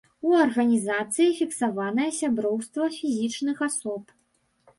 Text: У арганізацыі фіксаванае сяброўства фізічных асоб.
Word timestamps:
У 0.27 0.31
арганізацыі 0.43 1.35
фіксаванае 1.39 2.07
сяброўства 2.21 2.89
фізічных 2.97 3.57
асоб. 3.69 4.03